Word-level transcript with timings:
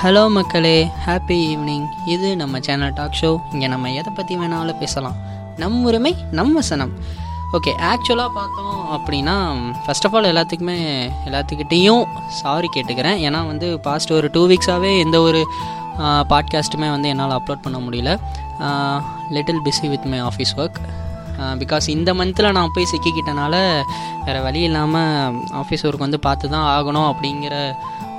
Hello 0.00 0.22
மக்களே. 0.36 0.78
Happy 1.04 1.36
evening 1.50 1.84
இது 2.14 2.28
நம்ம 2.40 2.58
சேனல் 2.66 2.92
டாக் 2.98 3.14
ஷோ 3.20 3.30
இங்கே 3.52 3.68
நம்ம 3.72 3.92
எதை 4.00 4.10
பற்றி 4.16 4.34
வேணாலும் 4.40 4.78
பேசலாம். 4.82 5.16
நம் 5.60 5.78
உரிமை 5.88 6.12
நம் 6.38 6.52
வசனம். 6.58 6.92
ஓகே 7.56 7.72
ஆக்சுவலாக 7.90 8.30
பார்த்தோம் 8.38 8.82
அப்படின்னா 8.96 9.36
ஃபர்ஸ்ட் 9.84 10.06
ஆஃப் 10.08 10.16
ஆல் 10.18 10.28
எல்லாத்துக்குமே 10.32 10.76
எல்லாத்துக்கிட்டேயும் 11.28 12.04
சாரி 12.40 12.70
கேட்டுக்கிறேன். 12.76 13.18
ஏன்னா 13.28 13.40
வந்து 13.52 13.68
பாஸ்ட் 13.88 14.12
ஒரு 14.18 14.30
டூ 14.36 14.42
வீக்ஸாகவே 14.52 14.92
எந்த 15.04 15.16
ஒரு 15.28 15.40
பாட்காஸ்ட்டுமே 16.34 16.90
வந்து 16.96 17.10
என்னால் 17.14 17.36
அப்லோட் 17.38 17.64
பண்ண 17.66 17.80
முடியல. 17.86 18.12
Little 19.38 19.64
busy 19.68 19.88
with 19.94 20.08
my 20.12 20.22
office 20.28 20.54
work 20.60 20.80
because 21.64 21.86
இந்த 21.96 22.10
மந்தில் 22.20 22.54
நான் 22.60 22.76
போய் 22.76 22.92
சிக்கிக்கிட்டனால 22.94 23.56
வேறு 24.26 24.40
வழி 24.48 24.62
இல்லாமல் 24.70 25.42
ஆஃபீஸ் 25.64 25.86
ஒர்க் 25.88 26.06
வந்து 26.08 26.20
பார்த்து 26.28 26.54
தான் 26.56 26.70
ஆகணும் 26.76 27.10
அப்படிங்கிற 27.10 27.56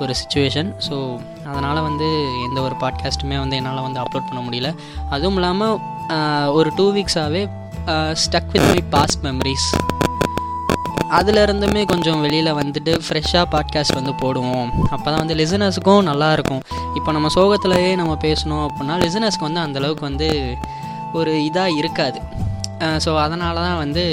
ஒரு 0.03 0.13
சுச்சுவேஷன் 0.19 0.69
ஸோ 0.87 0.95
அதனால் 1.51 1.85
வந்து 1.87 2.07
எந்த 2.47 2.59
ஒரு 2.67 2.75
பாட்காஸ்ட்டுமே 2.83 3.37
வந்து 3.43 3.57
என்னால் 3.59 3.85
வந்து 3.87 4.01
அப்லோட் 4.03 4.29
பண்ண 4.29 4.41
முடியல. 4.47 4.71
அதுவும் 5.15 5.37
இல்லாமல் 5.39 5.75
ஒரு 6.57 6.69
two 6.77 6.85
வீக்ஸாகவே 6.97 7.43
stuck 8.23 8.51
with 8.53 8.67
my 8.71 8.81
past 8.95 9.21
memories 9.27 9.67
அதுலேருந்துமே 11.17 11.81
கொஞ்சம் 11.91 12.21
வெளியில் 12.21 12.57
வந்துட்டு 12.59 12.93
ஃப்ரெஷ்ஷாக 13.05 13.45
பாட்காஸ்ட் 13.53 13.97
வந்து 13.99 14.13
போடுவோம். 14.21 14.71
அப்போ 14.93 15.07
தான் 15.11 15.21
வந்து 15.23 15.37
லிசனர்ஸுக்கும் 15.41 16.07
நல்லாயிருக்கும் 16.09 16.63
இப்போ 16.95 17.11
நம்ம 17.15 17.27
சோகத்திலேயே 17.35 17.91
நம்ம 18.01 18.13
பேசணும் 18.25 18.63
அப்படின்னா 18.65 18.97
லிசனர்ஸ்க்கு 19.05 19.47
வந்து 19.49 19.63
அந்தளவுக்கு 19.65 20.03
வந்து 20.09 20.29
ஒரு 21.13 21.33
இதாக 21.47 21.77
இருக்காது. 21.81 22.19
ஸோ 23.05 23.11
அதனால 23.25 23.55
தான் 23.67 23.79
வந்து 23.83 24.03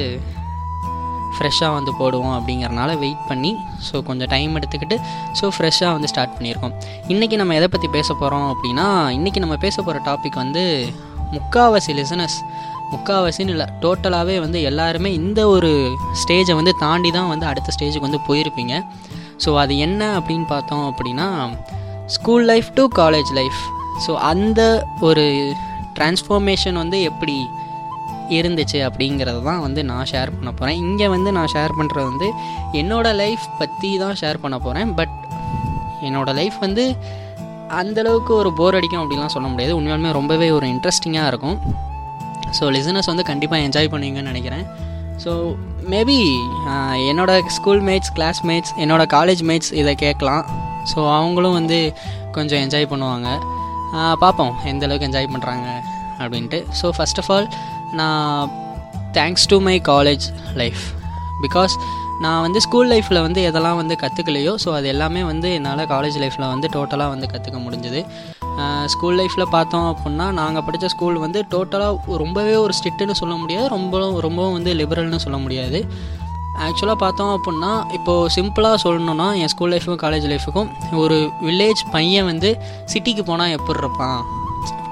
ஃப்ரெஷ்ஷாக 1.38 1.72
வந்து 1.72 1.92
போடுவோம் 2.00 2.34
அப்படிங்கிறனால 2.38 2.98
வெயிட் 2.98 3.26
பண்ணி 3.28 3.56
ஸோ 3.92 4.02
கொஞ்சம் 4.02 4.28
டைம் 4.28 4.56
எடுத்துக்கிட்டு 4.56 4.96
ஸோ 5.40 5.48
ஃப்ரெஷ்ஷாக 5.58 5.92
வந்து 5.92 6.08
ஸ்டார்ட் 6.08 6.34
பண்ணியிருக்கோம் 6.38 6.74
இன்றைக்கி 7.08 7.36
நம்ம 7.36 7.54
எதை 7.54 7.68
பற்றி 7.68 7.88
பேச 7.88 8.14
போகிறோம் 8.14 8.46
அப்படின்னா 8.54 8.86
இன்றைக்கி 9.18 9.38
நம்ம 9.38 9.56
பேச 9.56 9.82
போகிற 9.82 10.02
டாபிக் 10.04 10.34
வந்து 10.34 10.64
முக்காவாசி 11.32 11.92
லிசனஸ் 11.94 12.38
முக்காவாசின்னு 12.92 13.54
இல்லை 13.54 13.66
டோட்டலாகவே 13.80 14.40
வந்து 14.40 14.62
எல்லாருமே 14.62 15.12
இந்த 15.14 15.46
ஒரு 15.48 15.70
ஸ்டேஜை 16.22 16.54
வந்து 16.54 16.74
தாண்டி 16.78 17.10
தான் 17.10 17.28
வந்து 17.28 17.46
அடுத்த 17.46 17.72
ஸ்டேஜுக்கு 17.78 18.08
வந்து 18.08 18.20
போயிருப்பீங்க. 18.28 18.74
ஸோ 19.44 19.56
அது 19.56 19.78
என்ன 19.78 20.18
அப்படின்னு 20.18 20.46
பார்த்தோம் 20.46 20.84
அப்படின்னா 20.90 21.28
school 22.06 22.44
life 22.44 22.68
to 22.74 22.88
college 22.96 23.30
life 23.32 23.60
so 24.06 24.14
அந்த 24.14 24.60
ஒரு 25.00 25.24
டிரான்ஸ்ஃபார்மேஷன் 25.94 26.72
வந்து 26.72 27.02
எப்படி 27.02 27.36
இருந்துச்சு 28.38 28.78
அப்படிங்கிறது 28.88 29.40
தான் 29.48 29.62
வந்து 29.66 29.80
நான் 29.90 30.08
ஷேர் 30.12 30.32
பண்ண 30.36 30.50
போகிறேன் 30.60 30.78
இங்கே 30.84 31.08
வந்து 31.14 31.30
நான் 31.38 31.50
ஷேர் 31.54 31.74
பண்ணுறது 31.80 32.06
வந்து 32.12 32.28
என்னோடய 32.80 33.20
லைஃப் 33.22 33.44
பற்றி 33.60 33.90
தான் 34.04 34.16
ஷேர் 34.22 34.42
பண்ண 34.44 34.58
போகிறேன் 34.66 34.92
பட் 35.00 35.14
என்னோடய 36.08 36.38
லைஃப் 36.40 36.56
வந்து 36.66 36.84
அந்தளவுக்கு 37.80 38.32
ஒரு 38.40 38.50
போர் 38.58 38.76
அடிக்கும் 38.78 39.02
அப்படிலாம் 39.02 39.34
சொல்ல 39.34 39.48
முடியாது. 39.52 39.72
உண்மையாலுமே 39.78 40.10
ரொம்பவே 40.18 40.48
ஒரு 40.56 40.66
இன்ட்ரெஸ்டிங்காக 40.74 41.30
இருக்கும். 41.32 41.58
ஸோ 42.56 42.64
லிசனர்ஸ் 42.76 43.10
வந்து 43.12 43.24
கண்டிப்பாக 43.30 43.64
என்ஜாய் 43.66 43.90
பண்ணுவீங்கன்னு 43.92 44.32
நினைக்கிறேன். 44.32 44.66
ஸோ 45.24 45.32
மேபி 45.92 46.18
என்னோடய 47.10 47.54
ஸ்கூல் 47.56 47.82
மேட்ஸ் 47.88 48.12
கிளாஸ்மேட்ஸ் 48.18 48.72
என்னோடய 48.84 49.12
காலேஜ் 49.16 49.42
மேட்ஸ் 49.50 49.72
இதை 49.80 49.94
கேட்கலாம். 50.04 50.44
ஸோ 50.92 50.98
அவங்களும் 51.18 51.56
வந்து 51.60 51.78
கொஞ்சம் 52.36 52.62
என்ஜாய் 52.64 52.90
பண்ணுவாங்க. 52.92 53.28
பார்ப்போம் 54.22 54.54
எந்தளவுக்கு 54.70 55.08
என்ஜாய் 55.08 55.32
பண்ணுறாங்க 55.34 55.66
அப்படின்ட்டு. 56.22 56.58
ஸோ 56.80 56.86
ஃபஸ்ட் 56.96 57.20
ஆஃப் 57.22 57.30
ஆல் 57.34 57.48
நான் 57.92 58.50
thanks 59.12 59.46
to 59.48 59.60
my 59.60 59.80
college 59.80 60.24
life 60.54 60.82
because 61.42 61.74
நான் 62.20 62.40
வந்து 62.40 62.60
ஸ்கூல் 62.60 62.90
லைஃப்பில் 62.90 63.20
வந்து 63.22 63.40
எதெல்லாம் 63.50 63.76
வந்து 63.76 63.94
கற்றுக்கலையோ 64.00 64.54
ஸோ 64.64 64.72
அது 64.72 64.86
எல்லாமே 64.86 65.22
வந்து 65.22 65.54
என்னால் 65.54 65.78
காலேஜ் 65.78 66.18
லைஃப்பில் 66.22 66.48
வந்து 66.48 66.68
டோட்டலாக 66.72 67.08
வந்து 67.08 67.28
கற்றுக்க 67.32 67.58
முடிஞ்சுது. 67.66 68.00
ஸ்கூல் 68.86 69.18
லைஃப்பில் 69.18 69.50
பார்த்தோம் 69.50 69.86
அப்படின்னா 69.92 70.30
நாங்கள் 70.30 70.62
படித்த 70.62 70.88
ஸ்கூல் 70.88 71.16
வந்து 71.16 71.44
டோட்டலாக 71.50 72.16
ரொம்பவே 72.16 72.54
ஒரு 72.54 72.72
ஸ்ட்ரிக்ட்டுன்னு 72.78 73.10
சொல்ல 73.10 73.34
முடியாது 73.34 73.68
ரொம்ப 73.68 74.20
ரொம்பவும் 74.20 74.52
வந்து 74.52 74.74
லிபரல்னு 74.74 75.16
சொல்ல 75.16 75.38
முடியாது. 75.38 75.80
ஆக்சுவலாக 76.66 76.94
பார்த்தோம் 76.94 77.32
அப்படின்னா 77.36 77.92
இப்போது 77.92 78.30
சிம்பிளாக 78.36 78.76
சொல்லணுன்னா 78.84 79.36
என் 79.36 79.48
ஸ்கூல் 79.48 79.72
லைஃபுக்கும் 79.72 80.02
காலேஜ் 80.04 80.26
லைஃபுக்கும் 80.32 80.68
ஒரு 80.92 81.30
வில்லேஜ் 81.42 81.82
பையன் 81.90 82.24
வந்து 82.24 82.58
சிட்டிக்கு 82.92 83.22
போனால் 83.22 83.48
எப்படி 83.48 83.78
இருப்பான் 83.78 84.24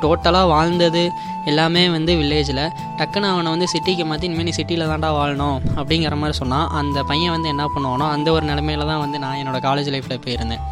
டோட்டலாக 0.03 0.49
வாழ்ந்தது 0.49 1.13
எல்லாமே 1.51 1.83
வந்து 1.91 2.13
வில்லேஜில் 2.21 2.63
டக்குன்னு 2.99 3.31
அவனை 3.33 3.51
வந்து 3.55 3.69
சிட்டிக்கு 3.73 4.05
மாற்றி 4.11 4.29
இனிமேல் 4.29 4.49
நீ 4.49 4.55
சிட்டியில் 4.59 4.91
தான்டா 4.93 5.11
வாழணும் 5.19 5.59
அப்படிங்கிற 5.79 6.17
மாதிரி 6.23 6.37
சொன்னால் 6.41 6.69
அந்த 6.81 6.99
பையன் 7.11 7.35
வந்து 7.37 7.49
என்ன 7.55 7.65
பண்ணுவானோ 7.75 8.07
அந்த 8.17 8.29
ஒரு 8.33 8.45
நிலமையில 8.51 8.87
தான் 8.91 9.03
வந்து 9.05 9.19
நான் 9.25 9.39
என்னோடய 9.43 9.63
காலேஜ் 9.69 9.91
லைஃப்பில் 9.95 10.23
போயிருந்தேன். 10.27 10.63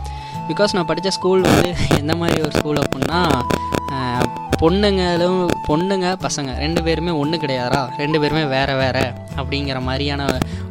பிகாஸ் 0.51 0.75
நான் 0.77 0.89
படித்த 0.91 1.11
ஸ்கூல் 1.17 1.43
வந்து 1.49 1.69
எந்த 2.01 2.15
மாதிரி 2.21 2.41
ஒரு 2.47 2.55
ஸ்கூல் 2.59 2.81
அப்படின்னா 2.85 3.21
பொண்ணுங்களும் 4.63 5.39
பொண்ணுங்க 5.67 6.07
பசங்க 6.25 6.51
ரெண்டு 6.63 6.81
பேருமே 6.87 7.13
ஒன்று 7.21 7.37
கிடையாதா 7.43 7.81
ரெண்டு 8.01 8.19
பேருமே 8.23 8.43
வேறு 8.55 8.75
வேறு 8.81 9.05
அப்படிங்கிற 9.39 9.79
மாதிரியான 9.87 10.27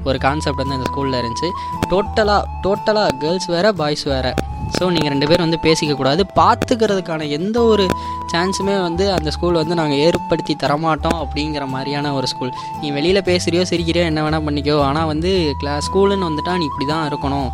ஒரு 0.08 0.18
கான்செப்ட் 0.26 0.62
வந்து 0.62 0.78
அந்த 0.78 0.90
ஸ்கூலில் 0.92 1.20
இருந்துச்சு. 1.22 1.50
டோட்டலாக 1.92 2.44
டோட்டலாக 2.66 3.16
கேர்ள்ஸ் 3.24 3.50
வேறு 3.56 3.72
பாய்ஸ் 3.82 4.06
வேறு. 4.14 4.32
ஸோ 4.78 4.84
நீங்கள் 4.96 5.12
ரெண்டு 5.14 5.28
பேரும் 5.30 5.46
வந்து 5.48 5.62
பேசிக்கக்கூடாது 5.68 6.22
பார்த்துக்கிறதுக்கான 6.40 7.28
எந்த 7.38 7.58
ஒரு 7.72 7.86
சான்ஸுமே 8.34 8.76
வந்து 8.88 9.06
அந்த 9.18 9.30
ஸ்கூல் 9.36 9.60
வந்து 9.62 9.76
நாங்கள் 9.80 10.02
ஏற்படுத்தி 10.06 10.54
தரமாட்டோம் 10.64 11.20
அப்படிங்கிற 11.24 11.64
மாதிரியான 11.76 12.14
ஒரு 12.18 12.28
ஸ்கூல் 12.32 12.54
நீ 12.82 12.88
வெளியில் 12.98 13.28
பேசுகிறியோ 13.30 13.64
சிரிக்கிறியோ 13.72 14.06
என்ன 14.12 14.24
வேணால் 14.26 14.46
பண்ணிக்கோ. 14.48 14.78
ஆனால் 14.90 15.10
வந்து 15.14 15.32
கிளாஸ் 15.62 15.88
ஸ்கூலுன்னு 15.90 16.28
வந்துட்டா 16.30 16.56
நீ 16.62 16.66
இப்படி 16.72 16.88
தான் 16.94 17.08
இருக்கணும் 17.12 17.50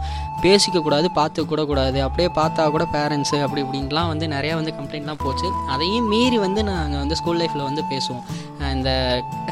பேசிக்கக்கூடாது 0.46 1.08
பார்த்து 1.18 1.46
கூட 1.52 1.62
கூடாது. 1.70 1.98
அப்படியே 2.08 2.30
பார்த்தா 2.40 2.64
கூட 2.74 2.84
பேரண்ட்ஸு 2.96 3.38
அப்படி 3.46 3.62
இப்படின்லாம் 3.64 4.09
வந்து 4.14 4.26
நிறையா 4.34 4.56
வந்து 4.59 4.74
கம்ப்ளைண்ட்லாம் 4.80 5.22
போச்சு. 5.24 5.47
அதையும் 5.74 6.09
மீறி 6.14 6.38
வந்து 6.46 6.64
நாங்கள் 6.72 7.02
வந்து 7.03 7.18
ஸ்கூல் 7.20 7.40
லைஃப்பில் 7.42 7.68
வந்து 7.70 7.84
பேசுவோம். 7.94 8.26
இந்த 8.76 8.92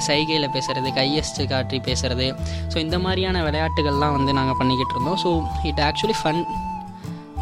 சைகையில் 0.07 0.53
பேசுகிறது 0.57 0.91
கையஸ்ட்டு 0.99 1.47
காற்றி 1.53 1.79
பேசுகிறது 1.87 2.27
ஸோ 2.73 2.77
இந்த 2.85 2.99
மாதிரியான 3.05 3.41
விளையாட்டுகள்லாம் 3.47 4.15
வந்து 4.17 4.33
நாங்கள் 4.39 4.59
பண்ணிக்கிட்டு 4.61 4.95
இருந்தோம். 4.97 5.19
So 5.23 5.31
it 5.71 5.81
actually 5.89 6.17
fun 6.21 6.43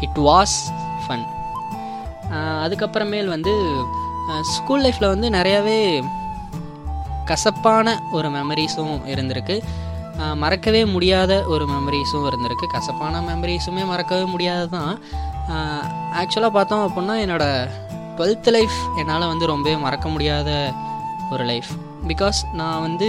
it 0.06 0.20
was 0.28 0.56
fun 1.04 1.26
அதுக்கப்புறமேல் 2.64 3.32
வந்து 3.34 3.52
ஸ்கூல் 4.54 4.84
லைஃப்பில் 4.84 5.12
வந்து 5.14 5.28
நிறையாவே 5.36 5.78
கசப்பான 7.30 7.86
ஒரு 8.16 8.28
மெமரிஸும் 8.36 8.94
இருந்திருக்கு. 9.12 9.56
மறக்கவே 10.42 10.80
முடியாத 10.94 11.32
ஒரு 11.52 11.64
மெமரிஸும் 11.72 12.26
இருந்திருக்கு. 12.30 12.66
கசப்பான 12.74 13.20
மெமரிஸுமே 13.28 13.82
மறக்கவே 13.92 14.24
முடியாது 14.24 14.66
தான் 14.68 14.92
ஆக்சுவலாக 16.20 16.52
பார்த்தோம் 16.56 16.84
அப்படின்னா 16.88 17.14
என்னோடய 17.24 17.70
டுவெல்த் 18.16 18.50
லைஃப் 18.56 18.76
என்னால் 18.98 19.30
வந்து 19.32 19.46
ரொம்பவே 19.52 19.76
மறக்க 19.76 20.08
முடியாத 20.08 20.50
ஒரு 21.30 21.44
லைஃப் 21.50 21.70
பிகாஸ் 22.08 22.40
நான் 22.52 22.80
வந்து 22.80 23.08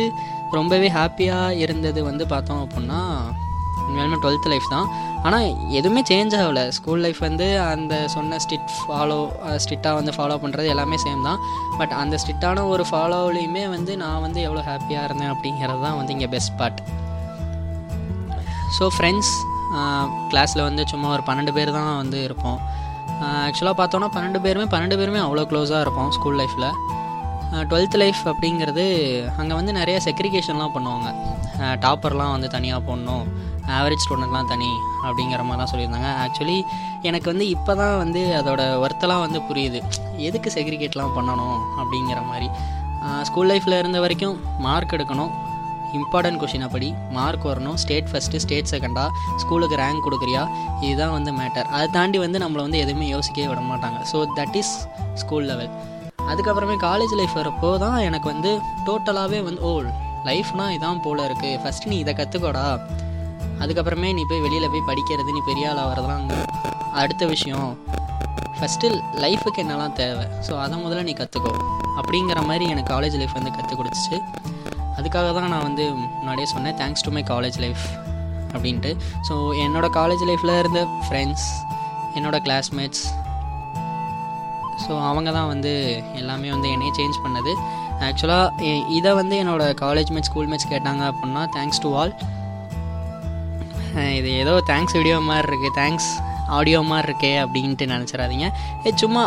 ரொம்பவே 0.52 0.90
ஹாப்பியாக 0.98 1.58
இருந்தது 1.58 2.00
வந்து 2.04 2.28
பார்த்தோம் 2.28 2.62
அப்புடின்னா 2.64 3.02
உண்மையாலுமே 3.86 4.18
டுவெல்த் 4.24 4.48
லைஃப் 4.54 4.68
தான். 4.76 4.88
ஆனால் 5.28 5.48
எதுவுமே 5.80 6.02
சேஞ்ச் 6.12 6.34
ஆகலை. 6.40 6.64
ஸ்கூல் 6.78 7.02
லைஃப் 7.06 7.20
வந்து 7.28 7.48
அந்த 7.72 7.94
சொன்ன 8.16 8.40
ஸ்ட்ரிட் 8.44 8.72
ஃபாலோ 8.88 9.20
ஸ்ட்ரிக்டாக 9.64 9.96
வந்து 10.00 10.14
ஃபாலோ 10.18 10.38
பண்ணுறது 10.44 10.70
எல்லாமே 10.74 10.98
சேம் 11.06 11.22
தான். 11.30 11.40
பட் 11.80 11.94
அந்த 12.02 12.18
ஸ்ட்ரிக்டான 12.24 12.66
ஒரு 12.74 12.86
ஃபாலோவிலையுமே 12.92 13.64
வந்து 13.76 13.96
நான் 14.04 14.24
வந்து 14.26 14.42
எவ்வளோ 14.48 14.64
ஹாப்பியாக 14.70 15.08
இருந்தேன் 15.10 15.32
அப்படிங்கிறது 15.36 15.82
தான் 15.88 15.98
வந்து 16.00 16.14
இங்கே 16.18 16.30
பெஸ்ட் 16.36 16.56
பார்ட் 16.62 16.82
ஸோ 18.78 18.86
ஃப்ரெண்ட்ஸ் 18.96 19.34
கிளாஸில் 20.32 20.68
வந்து 20.70 20.84
சும்மா 20.92 21.10
ஒரு 21.16 21.24
பன்னெண்டு 21.28 21.52
பேர் 21.58 21.72
தான் 21.80 21.92
வந்து 22.02 22.18
இருப்போம். 22.28 22.60
ஆக்சுவலாக 23.48 23.76
பார்த்தோன்னா 23.80 24.08
பன்னெண்டு 24.16 24.40
பேருமே 24.46 24.66
பன்னெண்டு 24.74 24.96
பேருமே 25.00 25.20
அவ்வளோ 25.26 25.44
க்ளோஸாக 25.52 25.84
இருப்போம் 25.86 26.12
ஸ்கூல் 26.18 26.38
லைஃப்பில் 26.42 26.70
டுவெல்த் 27.72 27.98
லைஃப் 28.02 28.22
அப்படிங்கிறது 28.32 28.86
அங்கே 29.40 29.54
வந்து 29.60 29.72
நிறைய 29.80 29.98
செக்ரிகேஷன்லாம் 30.06 30.74
பண்ணுவாங்க. 30.76 31.10
டாப்பர்லாம் 31.86 32.34
வந்து 32.36 32.50
தனியாக 32.56 32.82
போடணும். 32.88 33.26
ஆவரேஜ் 33.78 34.04
ஸ்டூடெண்ட்லாம் 34.06 34.50
தனி 34.54 34.70
அப்படிங்கிற 35.08 35.42
மாதிரிலாம் 35.48 35.72
சொல்லியிருந்தாங்க. 35.72 36.10
ஆக்சுவலி 36.24 36.58
எனக்கு 37.10 37.28
வந்து 37.32 37.46
இப்போ 37.56 37.74
தான் 37.82 37.96
வந்து 38.04 38.22
அதோட 38.40 38.62
ஒர்த்தெல்லாம் 38.86 39.24
வந்து 39.26 39.40
புரியுது. 39.50 39.80
எதுக்கு 40.28 40.50
செக்ரிகேட்லாம் 40.58 41.16
பண்ணணும் 41.18 41.58
அப்படிங்கிற 41.82 42.20
மாதிரி. 42.32 42.50
ஸ்கூல் 43.30 43.50
லைஃப்பில் 43.52 43.80
இருந்த 43.82 44.00
வரைக்கும் 44.04 44.36
மார்க் 44.66 44.96
எடுக்கணும். 44.98 45.32
இம்பார்ட்டன்ட் 45.98 46.40
கொஷினை 46.42 46.68
படி 46.76 46.90
மார்க் 47.18 47.44
வரணும். 47.50 47.78
ஸ்டேட் 47.82 48.08
ஃபஸ்ட்டு 48.12 48.42
ஸ்டேட் 48.44 48.70
செகண்டா 48.74 49.04
ஸ்கூலுக்கு 49.42 49.76
ரேங்க் 49.82 50.06
கொடுக்குறியா? 50.06 50.44
இதுதான் 50.86 51.16
வந்து 51.18 51.32
மேட்டர் 51.40 51.68
அதை 51.76 51.88
தாண்டி 51.98 52.20
வந்து 52.26 52.42
நம்மளை 52.44 52.64
வந்து 52.68 52.80
எதுவுமே 52.84 53.08
யோசிக்கவே 53.16 53.48
விட 53.52 53.64
மாட்டாங்க. 53.72 54.00
So 54.12 54.20
that 54.40 54.58
is 54.62 54.74
school 55.24 55.48
level 55.52 55.72
அதுக்கப்புறமே 56.32 56.78
காலேஜ் 56.88 57.14
லைஃப் 57.20 57.36
வரப்போ 57.42 57.70
தான் 57.86 58.00
எனக்கு 58.08 58.28
வந்து 58.34 58.52
டோட்டலாகவே 58.88 59.42
வந்து 59.50 59.62
ஓ 59.70 59.74
லைஃப்னா 60.30 60.66
இதான் 60.76 61.02
போல் 61.06 61.26
இருக்குது 61.28 61.60
ஃபஸ்ட்டு 61.64 61.90
நீ 61.92 61.98
இதை 62.04 62.14
கற்றுக்கோடா 62.20 62.66
அதுக்கப்புறமே 63.64 64.10
நீ 64.18 64.24
போய் 64.30 64.44
வெளியில் 64.46 64.72
போய் 64.74 64.88
படிக்கிறது 64.90 65.36
நீ 65.38 65.42
பெரிய 65.50 65.72
ஆளாக 65.72 65.88
வரதெல்லாம் 65.92 66.30
அடுத்த 67.02 67.24
விஷயம் 67.34 67.70
ஃபஸ்ட்டு 68.58 68.90
லைஃபுக்கு 69.24 69.62
என்னெல்லாம் 69.64 69.96
தேவை? 70.02 70.26
ஸோ 70.48 70.52
அதை 70.64 70.76
முதல்ல 70.84 71.04
நீ 71.10 71.14
கற்றுக்கோ 71.22 71.52
அப்படிங்கிற 72.00 72.40
மாதிரி 72.50 72.66
எனக்கு 72.74 72.92
காலேஜ் 72.96 73.18
லைஃப் 73.22 73.36
வந்து 73.38 73.52
கற்றுக் 73.58 73.80
கொடுத்துச்சு. 73.80 74.18
அதுக்காக 74.98 75.28
தான் 75.38 75.52
நான் 75.54 75.66
வந்து 75.70 75.86
முன்னாடியே 76.20 76.48
சொன்னேன் 76.54 76.78
thanks 76.82 77.06
to 77.06 77.12
my 77.18 77.24
college 77.32 77.58
life 77.64 77.84
அப்படின்ட்டு. 78.54 78.92
ஸோ 79.28 79.36
என்னோடய 79.66 79.92
காலேஜ் 80.00 80.24
லைஃப்பில் 80.30 80.56
இருந்த 80.62 80.82
ஃப்ரெண்ட்ஸ் 81.06 81.48
என்னோடய 82.18 82.42
கிளாஸ்மேட்ஸ் 82.48 83.04
ஸோ 84.84 84.94
அவங்க 85.10 85.30
தான் 85.38 85.50
வந்து 85.54 85.72
எல்லாமே 86.22 86.50
வந்து 86.56 86.70
என்னையே 86.76 86.94
சேஞ்ச் 87.00 87.18
பண்ணது. 87.26 87.52
ஆக்சுவலாக 88.08 88.70
இதை 88.98 89.12
வந்து 89.22 89.36
என்னோடய 89.44 89.76
காலேஜ் 89.84 90.12
மேட்ச் 90.14 90.30
ஸ்கூல் 90.30 90.50
மேட்ச் 90.52 90.72
கேட்டாங்க 90.74 91.04
அப்படின்னா 91.12 91.44
தேங்க்ஸ் 91.58 91.82
டு 91.86 91.92
ஆல் 92.02 92.14
இது 94.20 94.30
ஏதோ 94.44 94.54
தேங்க்ஸ் 94.72 94.96
வீடியோ 95.00 95.18
மாதிரி 95.30 95.48
இருக்குது 95.52 95.76
தேங்க்ஸ் 95.82 96.10
ஆடியோ 96.58 96.80
மாதிரி 96.92 97.08
இருக்கே 97.10 97.34
அப்படின்ட்டு 97.44 97.86
நினச்சிடாதீங்க. 97.94 98.48
சும்மா 99.02 99.24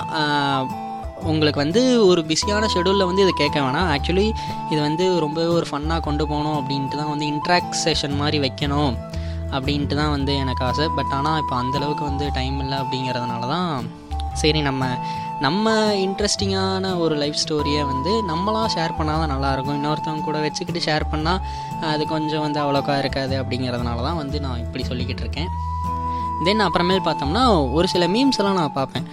உங்களுக்கு 1.31 1.61
வந்து 1.65 1.83
ஒரு 2.09 2.21
பிஸியான 2.31 2.65
ஷெடியூலில் 2.73 3.09
வந்து 3.11 3.23
இதை 3.25 3.35
கேட்க 3.43 3.59
வேணாம். 3.67 3.91
ஆக்சுவலி 3.95 4.27
இது 4.73 4.81
வந்து 4.87 5.05
ரொம்பவே 5.25 5.49
ஒரு 5.59 5.67
ஃபன்னாக 5.71 6.05
கொண்டு 6.07 6.25
போகணும் 6.31 6.57
அப்படின்ட்டு 6.61 6.99
தான் 7.01 7.13
வந்து 7.13 7.27
இன்ட்ராக்ட் 7.33 7.79
செஷன் 7.85 8.17
மாதிரி 8.23 8.39
வைக்கணும் 8.47 8.93
அப்படின்ட்டு 9.57 9.99
தான் 10.01 10.13
வந்து 10.17 10.33
எனக்கு 10.43 10.63
ஆசை. 10.69 10.87
பட் 10.99 11.13
ஆனால் 11.19 11.39
இப்போ 11.43 11.55
அந்தளவுக்கு 11.63 12.05
வந்து 12.11 12.27
டைம் 12.39 12.59
இல்லை 12.65 12.77
அப்படிங்கிறதுனால 12.83 13.49
தான் 13.55 13.71
சரி 14.43 14.61
நம்ம 14.69 14.85
நம்ம 15.45 15.73
இன்ட்ரெஸ்டிங்கான 16.05 16.91
ஒரு 17.05 17.15
லைஃப் 17.23 17.39
ஸ்டோரியை 17.43 17.83
வந்து 17.91 18.13
நம்மளாம் 18.31 18.71
ஷேர் 18.75 18.95
பண்ணால் 18.99 19.21
தான் 19.23 19.33
நல்லாயிருக்கும் 19.33 19.77
இன்னொருத்தவங்க 19.79 20.25
கூட 20.29 20.39
வச்சுக்கிட்டு 20.45 20.81
ஷேர் 20.87 21.05
பண்ணால் 21.13 21.41
அது 21.93 22.03
கொஞ்சம் 22.13 22.45
வந்து 22.45 22.59
அவ்வளோக்கா 22.63 22.95
இருக்காது 23.03 23.35
அப்படிங்கிறதுனால 23.43 24.05
தான் 24.09 24.19
வந்து 24.23 24.39
நான் 24.47 24.63
இப்படி 24.65 24.85
சொல்லிக்கிட்டு 24.91 25.25
இருக்கேன். 25.27 25.51
தென் 26.47 26.65
அப்புறமேல் 26.65 27.05
பார்த்தோம்னா 27.09 27.45
ஒரு 27.77 27.87
சில 27.93 28.07
மீம்ஸ் 28.15 28.41
எல்லாம் 28.41 28.59
நான் 28.61 28.77
பார்ப்பேன். 28.81 29.07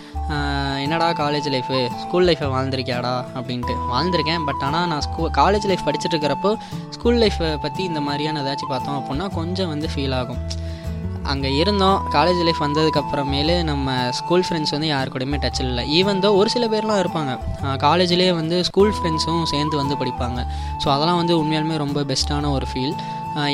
என்னடா 0.85 1.07
காலேஜ் 1.21 1.47
லைஃபு 1.53 1.77
ஸ்கூல் 2.03 2.27
லைஃப்பை 2.29 2.49
வாழ்ந்திருக்கியாடா? 2.55 3.13
அப்படின்ட்டு. 3.37 3.75
வாழ்ந்திருக்கேன் 3.91 4.45
பட் 4.47 4.63
ஆனால் 4.67 4.87
நான் 4.91 5.05
ஸ்கூ 5.07 5.23
காலேஜ் 5.41 5.67
லைஃப் 5.71 5.87
படிச்சுட்டு 5.87 6.15
இருக்கிறப்போ 6.15 6.51
ஸ்கூல் 6.97 7.21
லைஃப்பை 7.23 7.49
பற்றி 7.65 7.83
இந்த 7.91 8.01
மாதிரியான 8.07 8.41
ஏதாச்சும் 8.43 8.73
பார்த்தோம் 8.73 8.97
அப்படின்னா 8.99 9.27
கொஞ்சம் 9.39 9.71
வந்து 9.73 9.89
ஃபீல் 9.93 10.15
ஆகும். 10.21 10.41
அங்கே 11.31 11.49
இருந்தோம். 11.61 11.97
காலேஜ் 12.15 12.41
லைஃப் 12.47 12.61
வந்ததுக்கப்புறமேலு 12.65 13.55
நம்ம 13.71 13.95
ஸ்கூல் 14.19 14.45
ஃப்ரெண்ட்ஸ் 14.47 14.73
வந்து 14.75 14.89
யார் 14.93 15.11
கூடயுமே 15.13 15.39
டச்சில் 15.45 15.69
இல்லை. 15.71 15.83
ஈவன் 15.99 16.21
தோ 16.23 16.29
ஒரு 16.41 16.49
சில 16.55 16.67
பேர்லாம் 16.73 17.01
இருப்பாங்க. 17.03 17.33
காலேஜ்லேயே 17.87 18.31
வந்து 18.41 18.57
ஸ்கூல் 18.69 18.93
ஃப்ரெண்ட்ஸும் 18.97 19.43
சேர்ந்து 19.53 19.75
வந்து 19.81 19.97
படிப்பாங்க. 20.03 20.39
ஸோ 20.83 20.89
அதெல்லாம் 20.95 21.19
வந்து 21.23 21.35
உண்மையாலுமே 21.41 21.77
ரொம்ப 21.85 22.05
பெஸ்ட்டான 22.11 22.51
ஒரு 22.59 22.67
ஃபீல் 22.71 22.95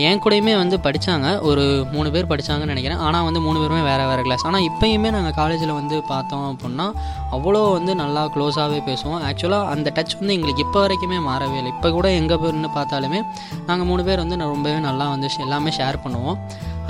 என் 0.07 0.21
கூடயுமே 0.23 0.53
வந்து 0.61 0.77
படித்தாங்க 0.85 1.27
ஒரு 1.49 1.65
மூணு 1.91 2.07
பேர் 2.13 2.29
படித்தாங்கன்னு 2.31 2.73
நினைக்கிறேன். 2.73 3.01
ஆனால் 3.07 3.25
வந்து 3.27 3.41
மூணு 3.45 3.57
பேருமே 3.61 3.83
வேறு 3.89 4.07
வேறு 4.09 4.23
கிளாஸ் 4.25 4.43
ஆனால் 4.49 4.65
இப்போயுமே 4.69 5.09
நாங்கள் 5.15 5.35
காலேஜில் 5.37 5.71
வந்து 5.77 5.97
பார்த்தோம் 6.09 6.47
அப்படின்னா 6.49 6.87
அவ்வளோ 7.35 7.61
வந்து 7.77 7.93
நல்லா 8.01 8.23
க்ளோஸாகவே 8.33 8.79
பேசுவோம். 8.89 9.21
ஆக்சுவலாக 9.29 9.71
அந்த 9.73 9.93
டச் 9.97 10.17
வந்து 10.21 10.35
எங்களுக்கு 10.37 10.65
இப்போ 10.65 10.81
வரைக்குமே 10.85 11.19
மாறவே 11.29 11.57
இல்லை. 11.61 11.71
இப்போ 11.75 11.91
கூட 11.97 12.09
எங்கே 12.21 12.37
போயிருந்து 12.41 12.71
பார்த்தாலுமே 12.79 13.21
நாங்கள் 13.69 13.89
மூணு 13.91 14.03
பேர் 14.09 14.23
வந்து 14.23 14.37
ரொம்பவே 14.55 14.81
நல்லா 14.89 15.07
வந்து 15.13 15.29
எல்லாமே 15.45 15.73
ஷேர் 15.79 16.03
பண்ணுவோம். 16.05 16.39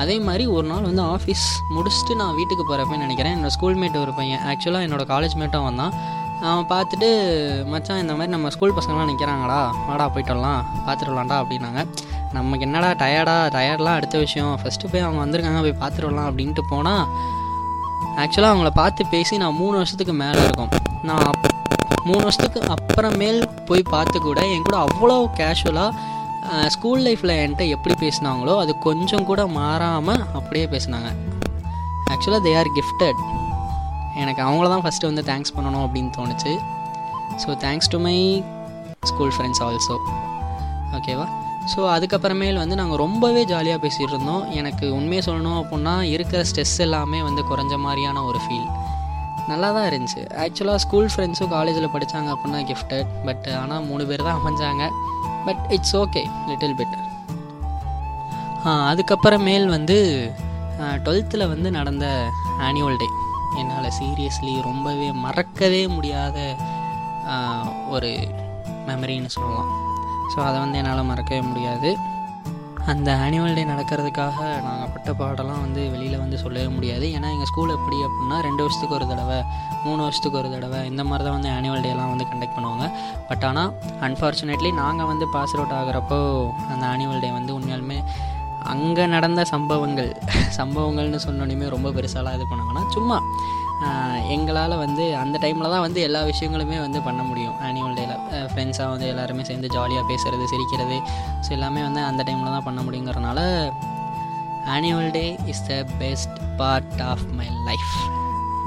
அதே 0.04 0.16
மாதிரி 0.28 0.44
ஒரு 0.58 0.66
நாள் 0.72 0.88
வந்து 0.90 1.04
ஆஃபீஸ் 1.16 1.46
முடிச்சுட்டு 1.76 2.14
நான் 2.22 2.38
வீட்டுக்கு 2.40 2.64
போகிறப்ப 2.70 2.98
நினைக்கிறேன். 3.06 3.34
என்னோடய 3.36 3.56
ஸ்கூல்மேட் 3.58 3.98
ஒரு 4.04 4.14
பையன். 4.20 4.44
ஆக்சுவலாக 4.52 4.88
என்னோட 4.88 5.04
காலேஜ் 5.14 5.36
மேட்டும் 5.42 5.68
வந்தான் 5.70 5.94
அவன் 6.50 6.68
பார்த்துட்டு 6.74 7.08
மச்சான் 7.72 8.02
இந்த 8.04 8.14
மாதிரி 8.18 8.32
நம்ம 8.36 8.50
ஸ்கூல் 8.56 8.76
பசங்களாம் 8.78 9.10
நிற்கிறாங்கடா 9.12 9.60
வாடா 9.88 10.06
போயிட்டு 10.14 10.34
வரலாம். 10.34 10.62
பார்த்துட்டு 10.86 11.12
வரலாம்டா 11.12 11.38
அப்படின்னாங்க. 11.42 11.82
நமக்கு 12.38 12.66
என்னடா 12.68 12.90
டயர்டா 13.02 13.36
டயர்ட்லாம் 13.56 13.98
அடுத்த 14.00 14.18
விஷயம். 14.26 14.54
ஃபஸ்ட்டு 14.62 14.92
போய் 14.92 15.06
அவங்க 15.06 15.20
வந்திருக்காங்க 15.26 15.62
போய் 15.66 15.80
பார்த்துட்டு 15.84 16.10
வரலாம் 16.10 16.30
அப்படின்ட்டு 16.30 16.64
போனால் 16.74 17.04
ஆக்சுவலாக 18.24 18.52
அவங்கள 18.54 18.72
பார்த்து 18.82 19.12
பேசி 19.16 19.42
நான் 19.44 19.60
மூணு 19.62 19.76
வருஷத்துக்கு 19.82 20.16
மேலே 20.24 20.40
இருக்கும். 20.48 20.72
நான் 21.10 21.28
மூணு 22.08 22.24
வருஷத்துக்கு 22.28 22.62
அப்புறமேல் 22.76 23.42
போய் 23.70 23.84
பார்த்து 23.94 24.18
கூட 24.28 24.40
என் 24.54 24.66
கூட 24.68 24.78
அவ்வளோ 24.86 25.18
கேஷுவலாக 25.40 25.92
ஸ்கூல் 26.76 27.02
லைஃப்பில் 27.06 27.34
என்கிட்ட 27.42 27.64
எப்படி 27.76 27.96
பேசினாங்களோ 28.04 28.54
அது 28.62 28.72
கொஞ்சம் 28.86 29.26
கூட 29.30 29.42
மாறாமல் 29.58 30.22
அப்படியே 30.38 30.66
பேசினாங்க. 30.74 31.10
ஆக்சுவலாக 32.14 32.42
தே 32.46 32.52
ஆர் 32.62 32.70
கிஃப்டட் 32.78 33.20
எனக்கு 34.22 34.42
அவங்கள 34.46 34.68
தான் 34.74 34.84
ஃபஸ்ட்டு 34.86 35.10
வந்து 35.10 35.24
தேங்க்ஸ் 35.30 35.54
பண்ணணும் 35.56 35.84
அப்படின்னு 35.86 36.12
தோணுச்சு. 36.18 36.54
So 37.44 37.50
thanks 37.66 37.92
to 37.94 38.00
my 38.06 38.16
school 39.12 39.34
friends 39.36 39.62
also 39.66 39.98
ஓகேவா 40.98 41.28
ஸோ 41.74 41.82
அதுக்கப்புறமேல் 41.96 42.60
வந்து 42.62 42.76
நாங்கள் 42.80 43.00
ரொம்பவே 43.04 43.42
ஜாலியாக 43.52 43.80
பேசிகிட்டு 43.84 44.14
இருந்தோம். 44.16 44.44
எனக்கு 44.60 44.86
உண்மையை 45.00 45.22
சொல்லணும் 45.28 45.60
அப்படின்னா 45.62 45.94
இருக்கிற 46.16 46.42
ஸ்ட்ரெஸ் 46.52 46.78
எல்லாமே 46.86 47.20
வந்து 47.28 47.42
குறைஞ்ச 47.52 47.74
மாதிரியான 47.86 48.24
ஒரு 48.30 48.40
ஃபீல் 48.46 48.68
நல்லா 49.52 49.70
தான் 49.78 49.88
இருந்துச்சு. 49.92 50.24
ஆக்சுவலாக 50.46 50.80
ஸ்கூல் 50.86 51.12
ஃப்ரெண்ட்ஸும் 51.14 51.52
காலேஜில் 51.56 51.94
படித்தாங்க 51.96 52.30
அப்படின்னா 52.36 52.60
கிஃப்டட் 52.72 53.12
பட் 53.28 53.48
ஆனால் 53.62 53.86
மூணு 53.92 54.04
பேர் 54.10 54.28
தான் 54.30 54.40
அமைஞ்சாங்க. 54.42 54.84
But 55.50 55.64
it's 55.76 55.96
okay 56.04 56.24
little 56.50 56.78
bit 56.82 56.98
அதுக்கப்புறமேல் 58.90 59.68
வந்து 59.78 59.98
டுவெல்த்தில் 61.06 61.52
வந்து 61.52 61.70
நடந்த 61.78 62.06
ஆனுவல் 62.66 63.00
டே 63.02 63.08
என்னால் 63.60 63.96
சீரியஸ்லி 63.98 64.54
ரொம்பவே 64.68 65.08
மறக்கவே 65.26 65.82
முடியாத 65.94 66.38
ஒரு 67.96 68.10
மெமரின்னு 68.90 69.32
சொல்லலாம். 69.36 69.70
ஸோ 70.32 70.38
அதை 70.48 70.58
வந்து 70.64 70.80
என்னால் 70.82 71.10
மறக்கவே 71.10 71.42
முடியாது. 71.50 71.90
அந்த 72.92 73.10
ஆனுவல் 73.24 73.58
டே 73.58 73.64
நடக்கிறதுக்காக 73.72 74.38
நாங்கள் 74.66 74.92
பட்ட 74.94 75.12
பாடெல்லாம் 75.20 75.62
வந்து 75.66 75.82
வெளியில் 75.94 76.22
வந்து 76.24 76.38
சொல்லவே 76.44 76.70
முடியாது. 76.76 77.06
ஏன்னா 77.18 77.28
எங்கள் 77.36 77.50
ஸ்கூல் 77.52 77.76
எப்படி 77.76 77.98
அப்படின்னா 78.08 78.38
ரெண்டு 78.48 78.62
வருஷத்துக்கு 78.66 78.98
ஒரு 79.00 79.08
தடவை 79.12 79.40
மூணு 79.86 80.00
வருஷத்துக்கு 80.06 80.40
ஒரு 80.42 80.50
தடவை 80.56 80.80
இந்த 80.92 81.04
மாதிரி 81.10 81.26
தான் 81.28 81.38
வந்து 81.38 81.52
ஆனுவல் 81.58 81.86
டேலாம் 81.86 82.12
வந்து 82.14 82.28
கண்டக்ட் 82.32 82.58
பண்ணுவாங்க. 82.58 82.88
பட் 83.30 83.46
ஆனால் 83.50 83.72
அன்ஃபார்ச்சுனேட்லி 84.08 84.72
நாங்கள் 84.82 85.10
வந்து 85.12 85.28
பாஸ் 85.36 85.56
அவுட் 85.60 85.78
ஆகிறப்போ 85.80 86.20
அந்த 86.72 86.84
ஆனுவல் 86.94 87.24
டே 87.26 87.32
வந்து 87.40 87.54
உண்மையாலுமே 87.60 88.00
அங்கே 88.74 89.04
நடந்த 89.16 89.42
சம்பவங்கள் 89.54 90.12
சம்பவங்கள்னு 90.60 91.20
சொன்னோன்னே 91.28 91.68
ரொம்ப 91.76 91.90
பெருசாலாம் 91.98 92.36
இது 92.38 92.48
பண்ணாங்கன்னா 92.52 92.86
சும்மா 92.98 93.18
எங்களால் 94.34 94.76
வந்து 94.78 95.04
அந்த 95.16 95.38
டைமில் 95.44 95.74
தான் 95.74 95.84
வந்து 95.86 96.02
எல்லா 96.08 96.22
விஷயங்களுமே 96.30 96.78
வந்து 96.86 97.00
பண்ண 97.02 97.22
முடியும். 97.24 97.56
ஆனுவல் 97.68 97.96
டேயில் 98.00 98.18
ஃப்ரெண்ட்ஸாக 98.52 98.90
வந்து 98.94 99.08
எல்லாருமே 99.08 99.44
சேர்ந்து 99.44 99.70
ஜாலியாக 99.76 100.06
பேசுகிறது 100.12 100.46
சிரிக்கிறது. 100.54 100.98
ஸோ 101.46 101.52
எல்லாமே 101.58 101.82
வந்து 101.84 102.02
அந்த 102.04 102.24
டைமில் 102.24 102.56
தான் 102.56 102.68
பண்ண 102.68 102.82
முடியுங்கிறனால 102.82 103.40
annual 104.76 105.12
day 105.12 105.38
is 105.46 105.66
the 105.68 105.76
best 106.00 106.36
part 106.58 107.02
of 107.02 107.26
my 107.38 107.48
life 107.70 107.94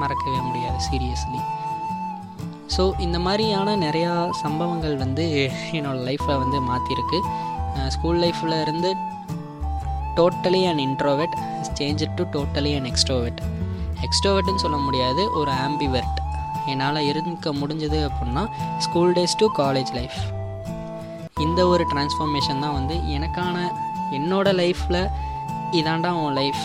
மறக்கவே 0.00 0.40
முடியாது 0.48 0.78
சீரியஸ்லி 0.88 1.40
ஸோ 2.76 2.84
இந்த 2.98 3.18
மாதிரியான 3.18 3.76
நிறையா 3.76 4.12
சம்பவங்கள் 4.42 4.96
வந்து 4.96 5.24
என்னோடய 5.72 6.04
லைஃப்பில் 6.08 6.38
வந்து 6.38 6.60
மாற்றிருக்கு 6.60 7.18
ஸ்கூல் 7.88 8.20
லைஃப்பில் 8.24 8.60
இருந்து 8.60 8.90
totally 10.14 10.62
and 10.70 10.80
introvert 10.80 11.36
change 11.80 12.02
to 12.16 12.24
totally 12.36 12.72
and 12.76 12.86
extrovert 12.86 13.40
எக்ஸ்ட்ரோவெட்னு 14.02 14.62
சொல்ல 14.64 14.76
முடியாது 14.76 15.22
ஒரு 15.32 15.52
ஆம்பிவர்ட் 15.66 16.18
என்னால் 16.66 16.96
இருக்க 16.96 17.52
முடிஞ்சது 17.52 17.98
அப்படின்னா 18.08 18.44
school 18.78 19.12
days 19.12 19.38
to 19.38 19.46
college 19.58 19.92
life 19.94 20.18
இந்த 21.40 21.66
ஒரு 21.66 21.84
டிரான்ஸ்ஃபார்மேஷன் 21.92 22.60
தான் 22.60 22.72
வந்து 22.72 22.94
எனக்கான 23.16 23.56
என்னோடய 24.10 24.58
லைஃப்பில் 24.60 25.02
இதாண்டா 25.72 26.10
உன் 26.22 26.32
லைஃப் 26.32 26.62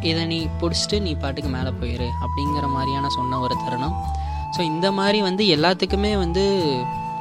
இதை 0.00 0.24
நீ 0.26 0.38
பிடிச்சிட்டு 0.60 1.00
நீ 1.00 1.12
பாட்டுக்கு 1.14 1.50
மேலே 1.50 1.70
போயிரு 1.80 2.08
அப்படிங்கிற 2.22 2.66
மாதிரியான 2.68 3.08
சொன்ன 3.08 3.38
ஒரு 3.38 3.56
தருணம். 3.64 3.94
ஸோ 4.56 4.60
இந்த 4.60 4.92
மாதிரி 4.92 5.20
வந்து 5.22 5.44
எல்லாத்துக்குமே 5.56 6.12
வந்து 6.18 6.44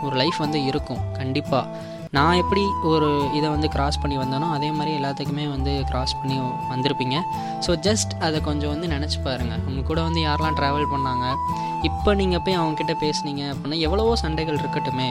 ஒரு 0.01 0.15
லைஃப் 0.15 0.37
வந்து 0.37 0.63
இருக்கும் 0.63 1.01
கண்டிப்பாக 1.13 1.93
நான் 2.15 2.39
எப்படி 2.41 2.63
ஒரு 2.91 3.07
இதை 3.37 3.47
வந்து 3.49 3.67
கிராஸ் 3.69 4.01
பண்ணி 4.01 4.17
வந்தேனோ 4.17 4.47
அதே 4.51 4.71
மாதிரி 4.71 4.91
எல்லாத்துக்குமே 4.99 5.49
வந்து 5.49 5.83
கிராஸ் 5.89 6.17
பண்ணி 6.19 6.35
வந்திருப்பீங்க. 6.73 7.15
ஸோ 7.65 7.71
ஜஸ்ட் 7.87 8.11
அதை 8.19 8.41
கொஞ்சம் 8.41 8.71
வந்து 8.73 8.87
நினச்சி 8.87 9.17
பாருங்கள் 9.23 9.61
உங்கள் 9.67 9.83
கூட 9.83 10.01
வந்து 10.01 10.21
யாரெல்லாம் 10.21 10.57
ட்ராவல் 10.59 10.91
பண்ணாங்க? 10.91 11.25
இப்போ 11.83 12.13
நீங்கள் 12.13 12.43
போய் 12.45 12.59
அவங்கக்கிட்ட 12.59 12.95
பேசுனீங்க 13.05 13.43
அப்படின்னா 13.53 13.79
எவ்வளவோ 13.87 14.15
சண்டைகள் 14.15 14.59
இருக்கட்டுமே. 14.61 15.09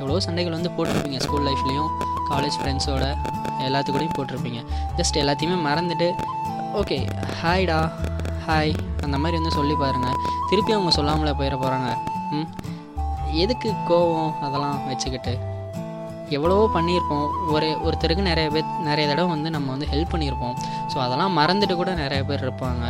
எவ்வளோ 0.00 0.20
சண்டைகள் 0.20 0.56
வந்து 0.58 0.70
போட்டிருப்பீங்க 0.76 1.18
ஸ்கூல் 1.18 1.46
லைஃப்லேயும் 1.48 1.90
காலேஜ் 2.30 2.58
ஃப்ரெண்ட்ஸோட 2.60 3.04
எல்லாத்துக்கூடையும் 3.66 4.16
போட்டிருப்பீங்க. 4.18 4.60
ஜஸ்ட் 4.98 5.16
எல்லாத்தையுமே 5.16 5.58
மறந்துட்டு 5.68 6.08
ஓகே 6.80 6.98
ஹாய்டா 7.42 7.78
ஹாய் 8.46 8.74
அந்த 9.04 9.16
மாதிரி 9.18 9.36
வந்து 9.38 9.56
சொல்லி 9.58 9.74
பாருங்கள் 9.74 10.18
திருப்பி 10.50 10.72
அவங்க 10.72 10.90
சொல்லாமலே 10.90 11.32
போயிட 11.32 11.56
போகிறாங்க 11.56 11.88
ம்? 12.32 12.46
எதுக்கு 13.42 13.70
கோவம் 13.88 14.32
அதெல்லாம் 14.46 14.78
வச்சுக்கிட்டு? 14.88 15.32
எவ்வளவோ 16.36 16.64
பண்ணியிருப்போம். 16.74 17.26
ஒரு 17.54 17.68
ஒருத்தருக்கு 17.86 18.24
நிறைய 18.28 18.46
பேர் 18.54 18.68
நிறைய 18.88 19.04
தடவை 19.10 19.28
வந்து 19.34 19.48
நம்ம 19.54 19.70
வந்து 19.74 19.88
ஹெல்ப் 19.92 20.12
பண்ணியிருப்போம். 20.12 20.54
ஸோ 20.92 20.96
அதெல்லாம் 21.04 21.34
மறந்துட்டு 21.40 21.74
கூட 21.80 21.92
நிறைய 22.02 22.20
பேர் 22.28 22.44
இருப்பாங்க. 22.46 22.84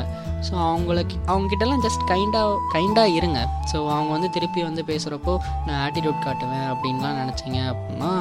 ஸோ 0.49 0.53
அவங்களுக்கு 0.69 1.17
அவங்ககிட்டலாம் 1.31 1.83
ஜஸ்ட் 1.87 2.05
கைண்டாக 2.13 2.59
கைண்டாக 2.75 3.17
இருங்க. 3.19 3.41
ஸோ 3.73 3.79
அவங்க 3.97 4.11
வந்து 4.17 4.31
திருப்பி 4.37 4.63
வந்து 4.69 4.85
பேசுகிறப்போ 4.91 5.35
நான் 5.67 5.81
ஆட்டிடியூட் 5.87 6.25
காட்டுவேன் 6.27 6.69
அப்படின்லாம் 6.73 7.19
நினச்சிங்க 7.23 7.61
அப்படின்னா 7.73 8.13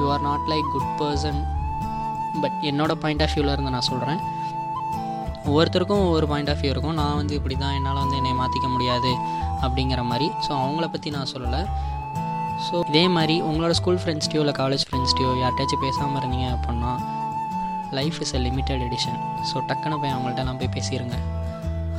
you 0.00 0.06
are 0.14 0.24
not 0.28 0.46
like 0.52 0.68
good 0.76 0.92
person 1.02 1.40
but 2.44 2.58
என்னோடய 2.72 3.02
பாயிண்ட் 3.04 3.24
ஆஃப் 3.26 3.34
வியூவில் 3.34 3.54
இருந்து 3.54 3.74
நான் 3.76 3.90
சொல்கிறேன் 3.92 4.22
ஒவ்வொருத்தருக்கும் 5.48 6.04
ஒவ்வொரு 6.04 6.26
பாயிண்ட் 6.30 6.50
ஆஃப் 6.50 6.62
வியூ 6.62 6.72
இருக்கும். 6.74 6.98
நான் 7.00 7.18
வந்து 7.20 7.34
இப்படி 7.38 7.56
தான் 7.62 7.74
என்னால் 7.78 8.00
வந்து 8.02 8.18
என்னை 8.20 8.32
மாற்றிக்க 8.42 8.68
முடியாது 8.74 9.10
அப்படிங்கிற 9.64 10.02
மாதிரி. 10.10 10.26
ஸோ 10.46 10.50
அவங்கள 10.62 10.86
பற்றி 10.94 11.08
நான் 11.16 11.30
சொல்லலை. 11.32 11.60
ஸோ 12.66 12.74
இதே 12.90 13.04
மாதிரி 13.08 13.36
உங்களோட 13.48 13.70
ஸ்கூல் 13.80 14.00
ஃப்ரெண்ட்ஸ்டையோ 14.02 14.42
இல்லை 14.44 14.54
காலேஜ் 14.60 14.84
ஃப்ரெண்ட்ஸ்டையோ 14.88 15.30
யார்கிட்டயாச்சும் 15.42 15.84
பேசாமல் 15.86 16.20
இருந்தீங்க 16.22 16.48
அப்படின்னா 16.56 16.92
life 17.98 18.18
is 18.24 18.34
a 18.38 18.42
limited 18.46 18.84
edition 18.88 19.18
so 19.50 19.56
டக்குன்னு 19.70 20.00
போய் 20.02 20.14
அவங்கள்ட்டலாம் 20.14 20.60
போய் 20.62 20.74
பேசிடுங்க 20.76 21.18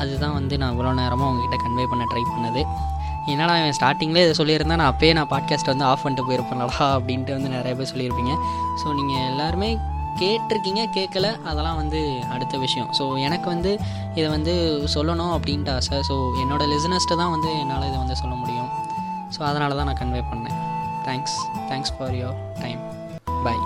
அதுதான் 0.03 0.35
வந்து 0.39 0.55
நான் 0.61 0.73
இவ்வளோ 0.75 0.93
நேரமாக 1.01 1.29
உங்ககிட்ட 1.31 1.57
கன்வே 1.63 1.85
பண்ண 1.91 2.03
ட்ரை 2.11 2.23
பண்ணது. 2.31 2.61
என்னடா 3.31 3.53
அவன் 3.59 3.75
ஸ்டார்டிங்லேயே 3.77 4.23
இதை 4.25 4.33
சொல்லியிருந்தா 4.39 4.75
நான் 4.81 4.91
அப்பயே 4.93 5.13
நான் 5.17 5.29
பாட்காஸ்ட் 5.33 5.69
வந்து 5.71 5.85
ஆஃப் 5.91 6.03
பண்ணிட்டு 6.03 6.25
போயிருப்பேன்லடா 6.27 6.87
அப்படின்ட்டு 6.95 7.35
வந்து 7.37 7.49
நிறைய 7.49 7.73
பேர் 7.77 7.91
சொல்லியிருப்பீங்க. 7.93 8.33
ஸோ 8.81 8.87
நீங்கள் 8.93 9.23
எல்லாருமே 9.31 9.69
கேட்டிருக்கீங்க 10.21 10.81
கேட்கல 10.97 11.29
அதெல்லாம் 11.49 11.75
வந்து 11.75 12.01
அடுத்த 12.33 12.57
விஷயம். 12.57 12.89
ஸோ 12.97 13.05
எனக்கு 13.27 13.47
வந்து 13.49 13.71
இதை 14.15 14.27
வந்து 14.27 14.53
சொல்லணும் 14.95 15.33
அப்படின்ட்டு 15.37 15.73
ஆசை. 15.77 15.97
ஸோ 16.09 16.17
என்னோடய 16.43 16.71
லிசனஸ்ட்டு 16.73 17.19
தான் 17.21 17.33
வந்து 17.35 17.49
என்னால் 17.61 17.87
இதை 17.89 17.97
வந்து 17.97 18.15
சொல்ல 18.15 18.35
முடியும். 18.35 18.64
ஸோ 19.37 19.41
அதனால 19.41 19.75
தான் 19.75 19.85
நான் 19.85 20.01
கன்வே 20.01 20.23
பண்ணேன். 20.31 20.59
Thanks 21.07 21.37
thanks 21.69 21.93
for 21.97 22.15
your 22.15 22.37
time 22.61 22.79
bye 23.43 23.57